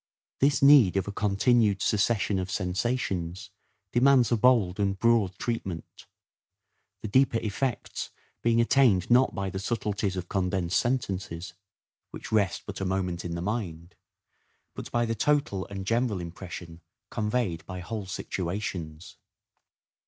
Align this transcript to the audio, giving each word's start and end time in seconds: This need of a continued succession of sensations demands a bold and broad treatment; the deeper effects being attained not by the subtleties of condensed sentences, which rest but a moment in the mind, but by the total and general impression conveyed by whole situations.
This 0.39 0.63
need 0.63 0.97
of 0.97 1.07
a 1.07 1.11
continued 1.11 1.79
succession 1.83 2.39
of 2.39 2.49
sensations 2.49 3.51
demands 3.91 4.31
a 4.31 4.35
bold 4.35 4.79
and 4.79 4.97
broad 4.97 5.37
treatment; 5.37 6.07
the 7.03 7.07
deeper 7.07 7.37
effects 7.43 8.09
being 8.41 8.59
attained 8.59 9.11
not 9.11 9.35
by 9.35 9.51
the 9.51 9.59
subtleties 9.59 10.17
of 10.17 10.27
condensed 10.27 10.79
sentences, 10.79 11.53
which 12.09 12.31
rest 12.31 12.63
but 12.65 12.81
a 12.81 12.83
moment 12.85 13.23
in 13.23 13.35
the 13.35 13.43
mind, 13.43 13.93
but 14.73 14.89
by 14.91 15.05
the 15.05 15.13
total 15.13 15.67
and 15.67 15.85
general 15.85 16.19
impression 16.19 16.81
conveyed 17.11 17.63
by 17.67 17.77
whole 17.79 18.07
situations. 18.07 19.17